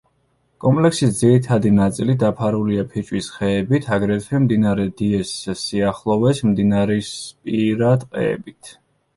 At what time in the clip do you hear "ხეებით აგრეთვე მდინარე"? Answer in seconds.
3.35-4.87